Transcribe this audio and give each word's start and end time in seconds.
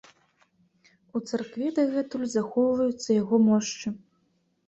У 1.17 1.21
царкве 1.29 1.67
дагэтуль 1.75 2.25
захоўваюцца 2.37 3.09
яго 3.21 3.35
мошчы. 3.51 3.87